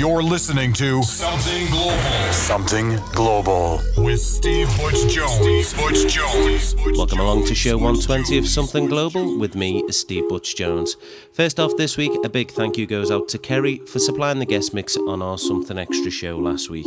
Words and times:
You're 0.00 0.22
listening 0.22 0.72
to 0.72 1.02
Something 1.02 1.66
Global. 1.66 2.32
Something 2.32 2.96
Global 3.12 3.82
with 3.98 4.18
Steve 4.18 4.66
Butch 4.78 5.14
Jones. 5.14 5.66
Steve 5.66 5.78
Butch 5.78 6.10
Jones. 6.10 6.74
Welcome 6.96 7.20
along 7.20 7.44
to 7.48 7.54
show 7.54 7.76
120 7.76 8.38
of 8.38 8.48
Something 8.48 8.86
Global 8.86 9.38
with 9.38 9.54
me, 9.54 9.86
Steve 9.90 10.26
Butch 10.30 10.56
Jones. 10.56 10.96
First 11.34 11.60
off 11.60 11.76
this 11.76 11.98
week, 11.98 12.12
a 12.24 12.30
big 12.30 12.50
thank 12.50 12.78
you 12.78 12.86
goes 12.86 13.10
out 13.10 13.28
to 13.28 13.38
Kerry 13.38 13.76
for 13.80 13.98
supplying 13.98 14.38
the 14.38 14.46
guest 14.46 14.72
mix 14.72 14.96
on 14.96 15.20
our 15.20 15.36
Something 15.36 15.76
Extra 15.76 16.10
show 16.10 16.38
last 16.38 16.70
week. 16.70 16.86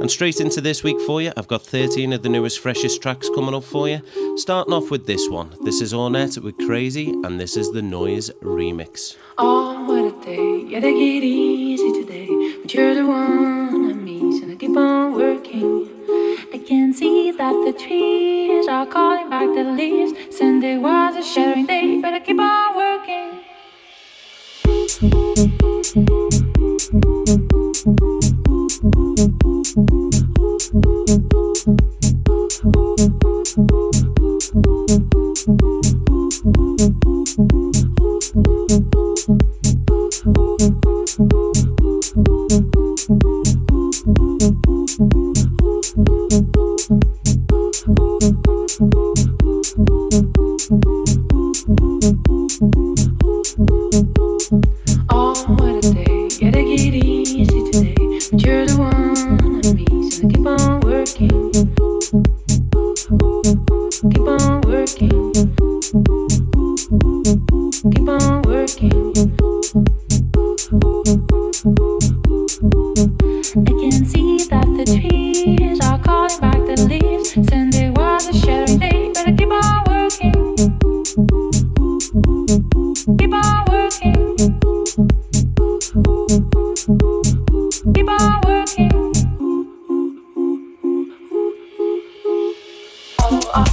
And 0.00 0.10
straight 0.10 0.40
into 0.40 0.60
this 0.60 0.82
week 0.82 1.00
for 1.02 1.22
you, 1.22 1.32
I've 1.36 1.46
got 1.46 1.62
13 1.62 2.12
of 2.12 2.24
the 2.24 2.28
newest, 2.28 2.58
freshest 2.58 3.00
tracks 3.00 3.30
coming 3.36 3.54
up 3.54 3.62
for 3.62 3.88
you. 3.88 4.02
Starting 4.36 4.74
off 4.74 4.90
with 4.90 5.06
this 5.06 5.28
one. 5.28 5.54
This 5.62 5.80
is 5.80 5.92
Ornette 5.92 6.42
with 6.42 6.56
Crazy, 6.58 7.10
and 7.10 7.38
this 7.38 7.56
is 7.56 7.70
the 7.70 7.82
Noze 7.82 8.32
remix. 8.42 9.16
Oh, 9.40 9.84
what 9.84 10.12
a 10.12 10.24
day. 10.24 10.64
Yeah, 10.66 10.80
but 12.68 12.74
you're 12.74 12.94
the 12.94 13.06
one 13.06 13.90
I 13.90 13.94
miss, 13.94 14.42
and 14.42 14.52
I 14.52 14.56
keep 14.56 14.76
on 14.76 15.14
working. 15.14 15.88
I 16.52 16.58
can 16.58 16.92
see 16.92 17.30
that 17.30 17.52
the 17.64 17.72
trees 17.72 18.68
are 18.68 18.84
calling 18.84 19.30
back 19.30 19.46
the 19.54 19.64
leaves. 19.64 20.12
Sunday 20.36 20.76
was 20.76 21.16
a 21.16 21.22
shattering 21.22 21.64
day, 21.64 21.98
but 22.02 22.12
I 22.12 22.20
keep 22.20 22.38
on 22.38 22.76
working. 22.76 23.28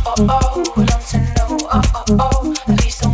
oh, 0.05 0.13
oh, 0.19 0.73
would 0.77 0.89
love 0.89 1.07
to 1.07 1.17
know, 1.19 1.57
oh, 1.71 1.81
oh, 1.95 2.05
oh, 2.19 2.53
at 2.67 2.83
least. 2.83 3.04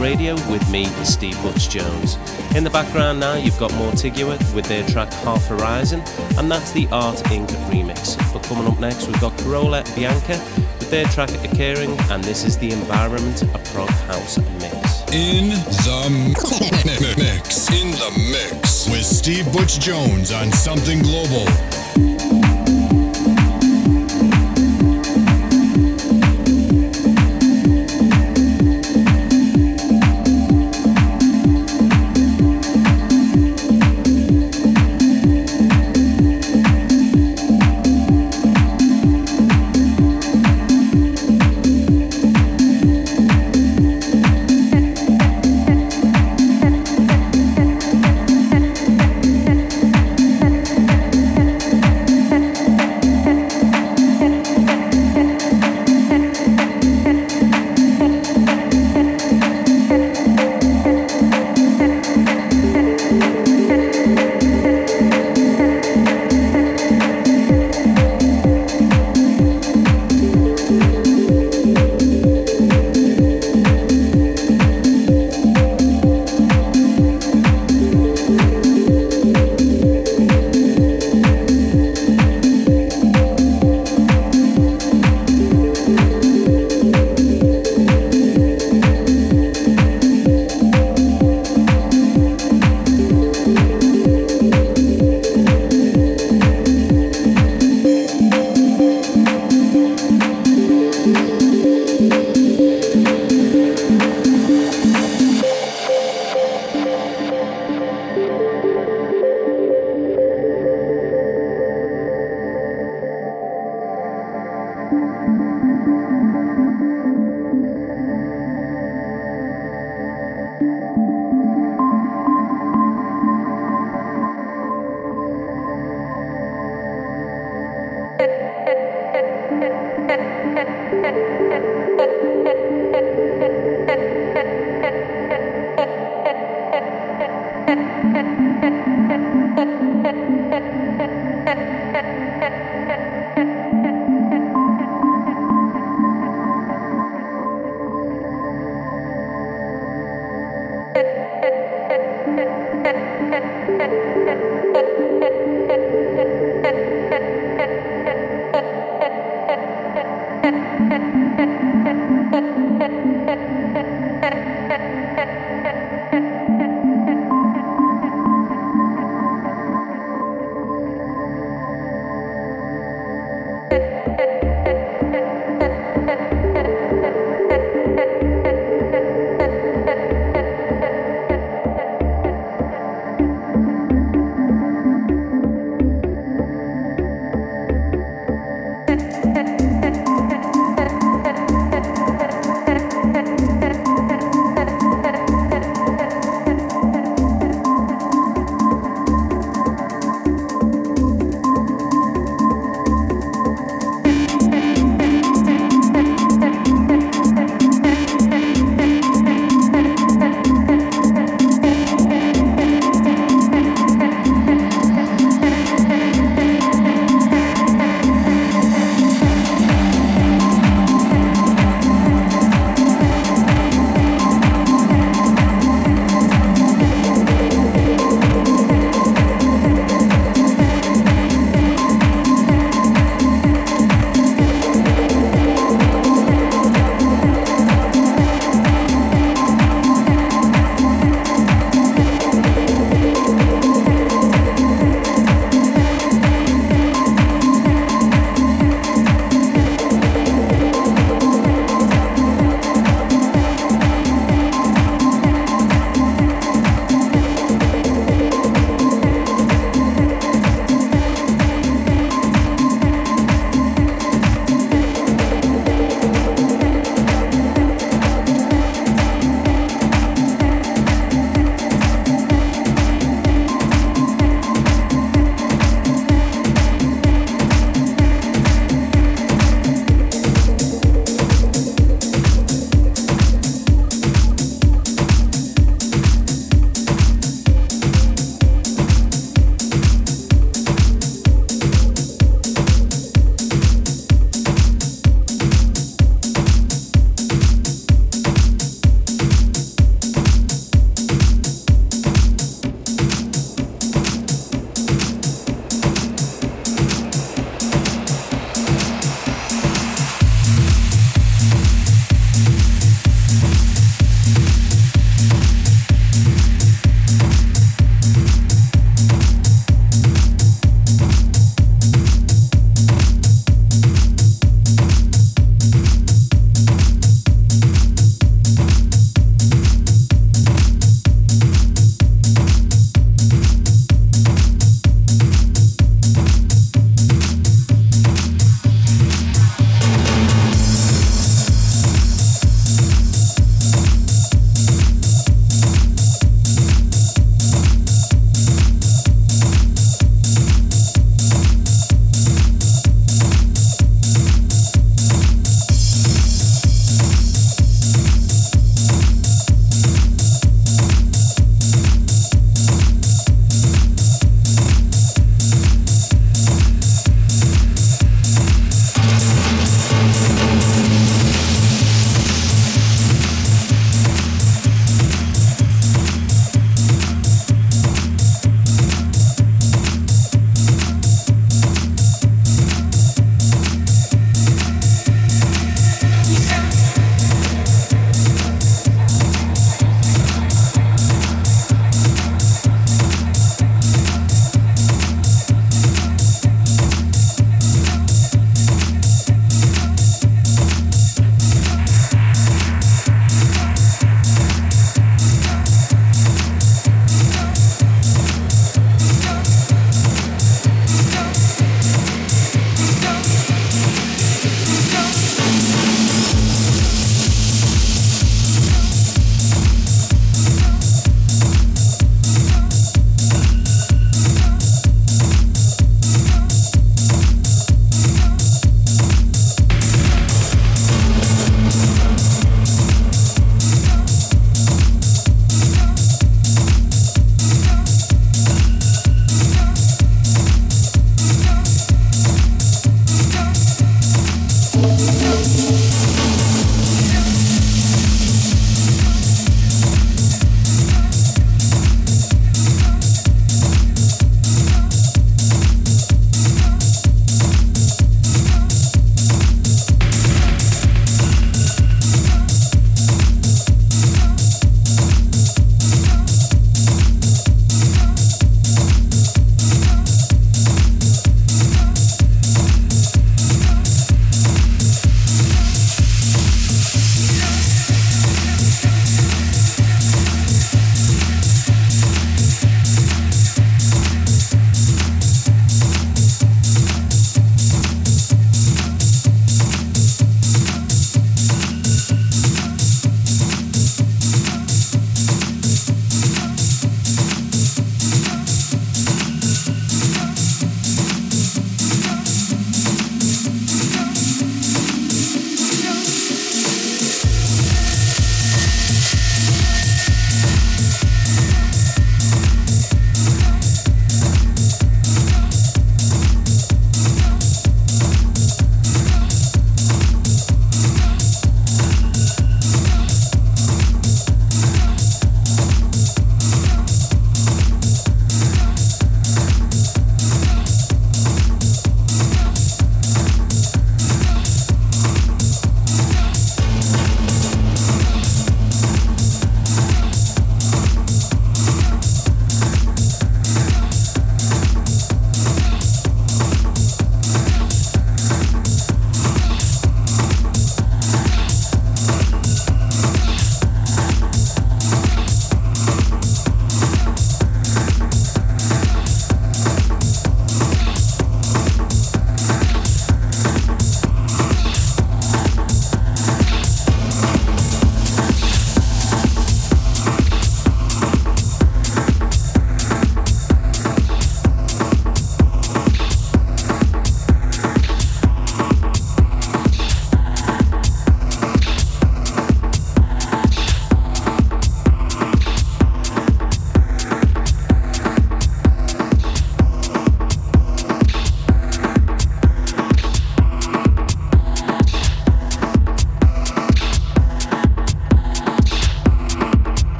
Radio 0.00 0.34
with 0.50 0.68
me, 0.70 0.84
is 0.84 1.12
Steve 1.12 1.40
Butch 1.42 1.68
Jones. 1.68 2.16
In 2.54 2.64
the 2.64 2.70
background 2.70 3.20
now, 3.20 3.34
you've 3.34 3.58
got 3.58 3.70
Mortigua 3.72 4.38
with 4.54 4.66
their 4.66 4.86
track 4.88 5.12
Half 5.12 5.46
Horizon, 5.46 6.02
and 6.38 6.50
that's 6.50 6.72
the 6.72 6.86
Art 6.92 7.16
Inc. 7.24 7.48
remix. 7.70 8.16
But 8.32 8.42
coming 8.44 8.66
up 8.66 8.78
next, 8.78 9.06
we've 9.06 9.20
got 9.20 9.36
Carola 9.38 9.84
Bianca 9.94 10.38
with 10.78 10.90
their 10.90 11.06
track 11.06 11.30
Occurring, 11.44 11.98
and 12.10 12.22
this 12.24 12.44
is 12.44 12.58
the 12.58 12.72
Environment, 12.72 13.42
a 13.42 13.58
prog 13.72 13.90
house 14.08 14.38
mix. 14.60 15.02
In 15.12 15.50
the 15.50 17.14
mix. 17.16 17.70
In 17.70 17.90
the 17.92 18.10
mix. 18.30 18.88
With 18.88 19.04
Steve 19.04 19.52
Butch 19.52 19.78
Jones 19.78 20.32
on 20.32 20.52
Something. 20.52 21.02
Global, 21.02 21.46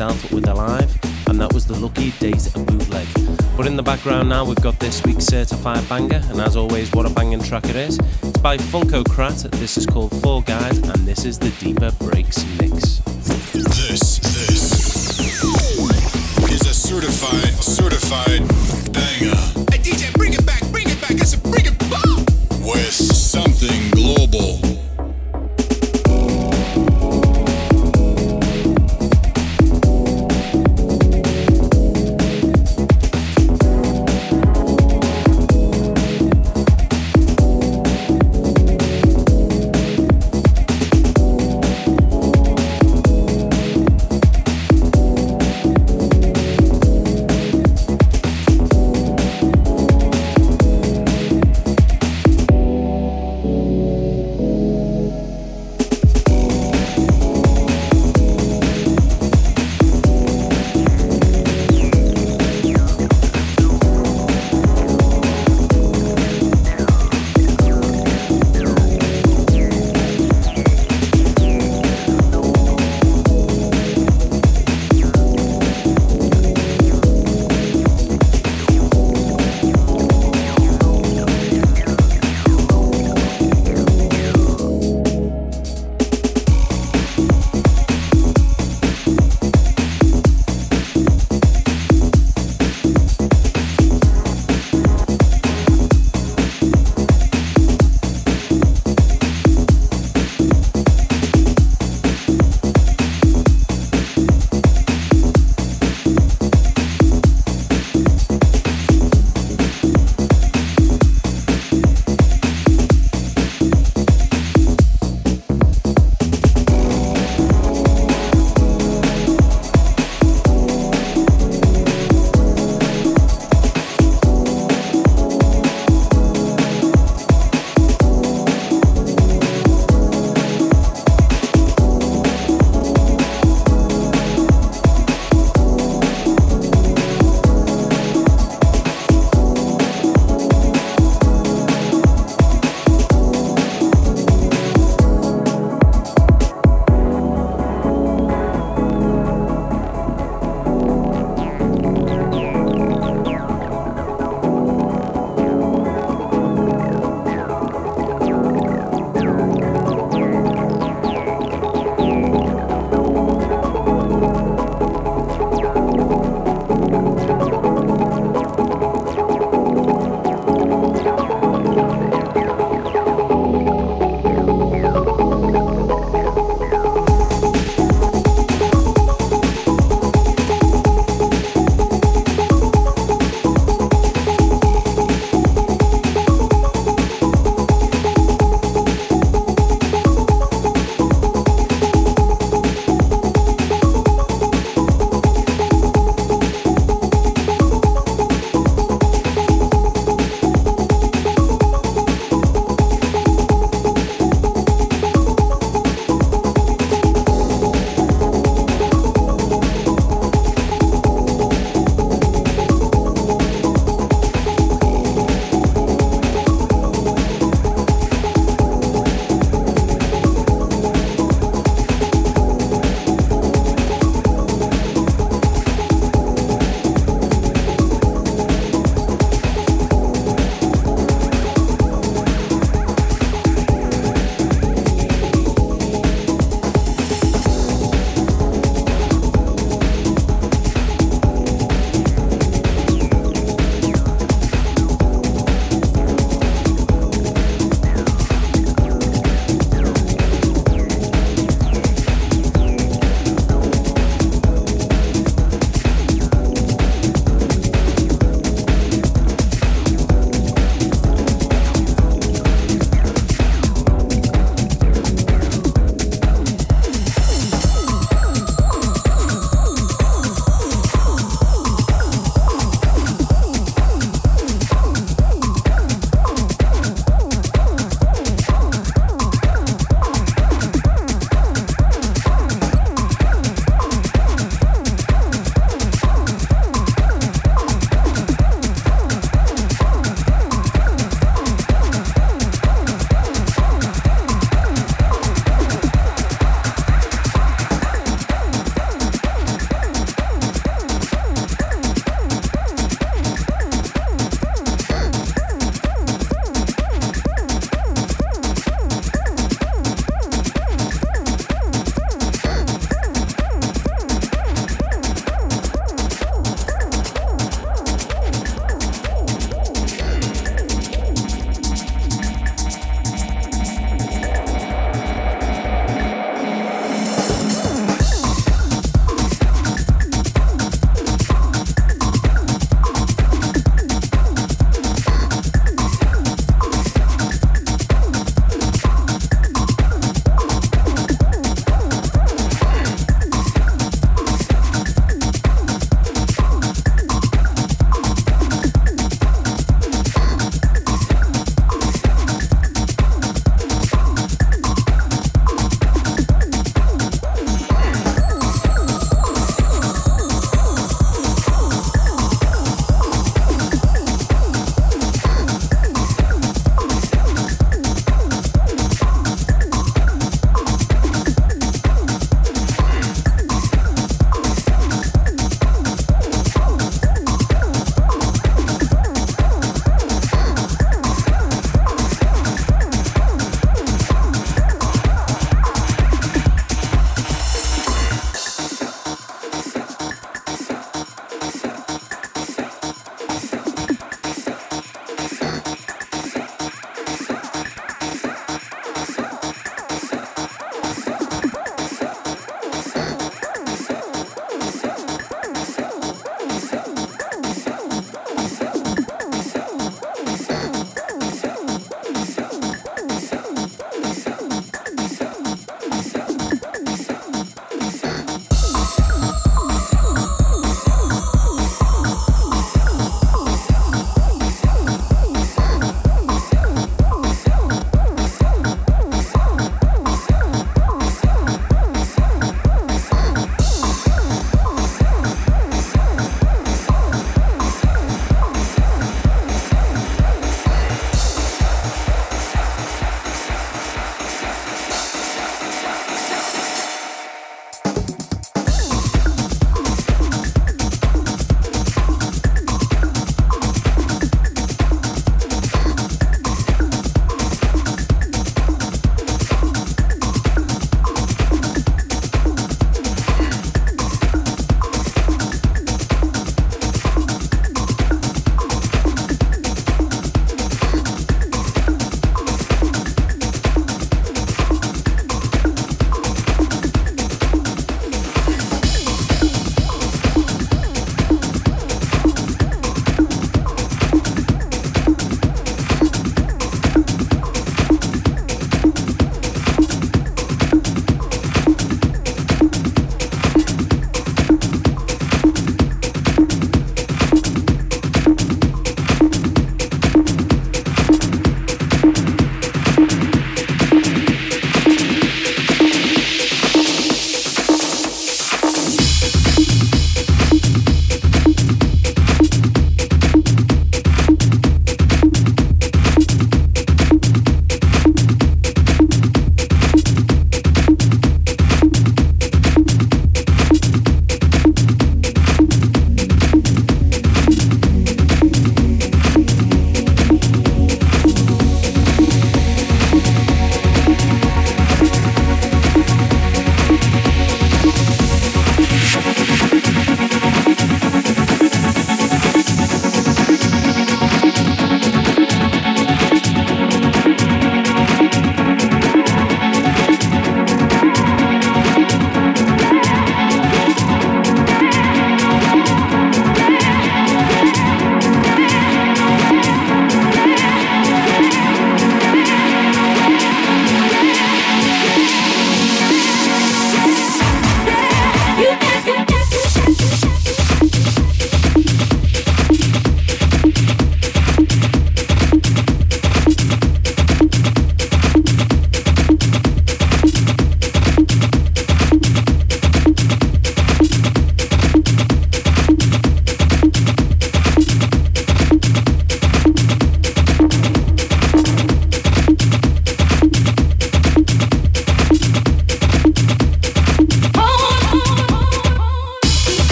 South 0.00 0.32
with 0.32 0.48
Alive, 0.48 0.90
and 1.26 1.38
that 1.38 1.52
was 1.52 1.66
the 1.66 1.78
Lucky 1.78 2.12
Days 2.12 2.48
bootleg. 2.48 3.06
But 3.54 3.66
in 3.66 3.76
the 3.76 3.82
background 3.82 4.30
now 4.30 4.46
we've 4.46 4.62
got 4.62 4.78
this 4.80 5.04
week's 5.04 5.26
certified 5.26 5.86
banger, 5.90 6.22
and 6.30 6.40
as 6.40 6.56
always, 6.56 6.90
what 6.92 7.04
a 7.04 7.10
banging 7.10 7.42
track 7.42 7.66
it 7.66 7.76
is. 7.76 7.98
It's 8.22 8.38
by 8.38 8.56
Funko 8.56 9.04
Krat, 9.04 9.50
this 9.60 9.76
is 9.76 9.84
called 9.84 10.18
Four 10.22 10.42
Guys, 10.44 10.78
and 10.78 11.06
this 11.06 11.26
is 11.26 11.38
the 11.38 11.50
Deeper 11.60 11.92
Breaks 11.98 12.42
mix. 12.58 13.00
This, 13.52 14.20
this 14.20 15.20
is 16.50 16.62
a 16.62 16.72
certified, 16.72 17.62
certified 17.62 18.69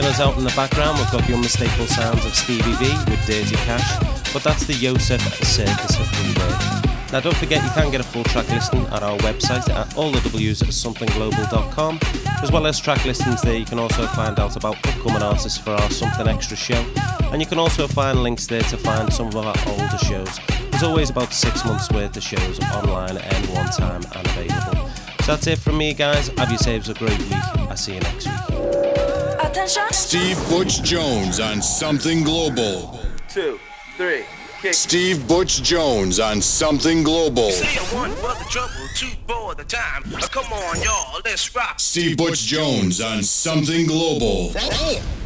Us 0.00 0.20
out 0.20 0.38
in 0.38 0.44
the 0.44 0.52
background, 0.56 0.96
we've 0.98 1.12
got 1.12 1.26
the 1.26 1.34
unmistakable 1.34 1.86
sounds 1.86 2.24
of 2.24 2.34
Stevie 2.34 2.72
V 2.76 2.84
with 3.10 3.26
Dirty 3.26 3.56
Cash, 3.66 3.98
but 4.32 4.42
that's 4.42 4.64
the 4.64 4.72
Yousef 4.72 5.20
Circus 5.44 5.98
of 5.98 6.06
Rework. 6.06 7.12
Now, 7.12 7.20
don't 7.20 7.36
forget 7.36 7.62
you 7.62 7.68
can 7.70 7.90
get 7.90 8.00
a 8.00 8.04
full 8.04 8.24
track 8.24 8.48
listing 8.48 8.86
at 8.86 9.02
our 9.02 9.18
website 9.18 9.68
at 9.68 9.86
allthews@somethingglobal.com, 9.90 12.00
as 12.42 12.50
well 12.50 12.66
as 12.66 12.80
track 12.80 13.04
listings 13.04 13.42
there. 13.42 13.58
You 13.58 13.66
can 13.66 13.78
also 13.78 14.06
find 14.08 14.38
out 14.38 14.56
about 14.56 14.78
upcoming 14.86 15.22
artists 15.22 15.58
for 15.58 15.72
our 15.72 15.90
Something 15.90 16.26
Extra 16.26 16.56
show, 16.56 16.82
and 17.30 17.42
you 17.42 17.46
can 17.46 17.58
also 17.58 17.86
find 17.86 18.22
links 18.22 18.46
there 18.46 18.62
to 18.62 18.78
find 18.78 19.12
some 19.12 19.26
of 19.28 19.36
our 19.36 19.54
older 19.66 19.98
shows. 19.98 20.40
There's 20.70 20.84
always 20.84 21.10
about 21.10 21.34
six 21.34 21.66
months 21.66 21.90
worth 21.90 22.16
of 22.16 22.22
shows 22.22 22.58
online 22.74 23.18
at 23.18 23.30
any 23.34 23.48
one 23.48 23.68
time 23.70 24.02
and 24.16 24.26
available. 24.26 24.88
So 25.20 25.32
that's 25.32 25.46
it 25.46 25.58
from 25.58 25.76
me, 25.76 25.92
guys. 25.92 26.30
Have 26.38 26.50
yourselves 26.50 26.88
a 26.88 26.94
great 26.94 27.18
week. 27.18 27.44
I'll 27.68 27.76
see 27.76 27.92
you 27.94 28.00
next 28.00 28.26
week. 28.26 28.51
Attention. 29.52 29.82
Steve 29.92 30.48
Butch 30.48 30.82
Jones 30.82 31.38
on 31.38 31.60
Something 31.60 32.24
Global. 32.24 32.98
Two, 33.28 33.60
three, 33.98 34.24
kick. 34.62 34.72
Steve 34.72 35.28
Butch 35.28 35.62
Jones 35.62 36.18
on 36.18 36.40
Something 36.40 37.02
Global. 37.02 37.50
Say 37.50 37.76
a 37.76 37.94
one 37.94 38.12
for 38.12 38.28
the 38.28 38.46
trouble, 38.48 38.72
two 38.96 39.10
for 39.28 39.54
the 39.54 39.64
time. 39.64 40.04
Come 40.30 40.50
on, 40.54 40.80
y'all, 40.80 41.20
let's 41.26 41.54
rock. 41.54 41.78
Steve 41.78 42.16
Butch 42.16 42.38
Jones 42.46 43.02
on 43.02 43.22
Something 43.22 43.86
Global. 43.86 44.54
Damn. 44.54 45.21